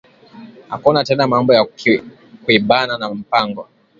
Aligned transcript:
Akuna 0.69 1.03
tena 1.03 1.27
mambo 1.31 1.51
ya 1.57 1.63
kwibana 2.45 2.93
ma 3.01 3.07
mpango 3.19 3.63